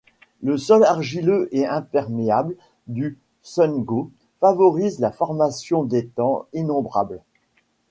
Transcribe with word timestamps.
Le 0.41 0.57
sol 0.57 0.83
argileux 0.83 1.47
et 1.51 1.67
imperméable 1.67 2.55
du 2.87 3.19
Sundgau 3.43 4.09
favorise 4.39 4.97
la 4.97 5.11
formation 5.11 5.83
d'étangs 5.83 6.47
innombrables. 6.53 7.21